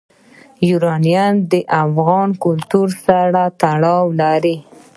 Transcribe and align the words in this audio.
یورانیم 0.69 1.35
د 1.51 1.53
افغان 1.83 2.29
کلتور 2.43 2.87
سره 3.05 3.41
تړاو 3.61 4.03
لري. 4.21 4.55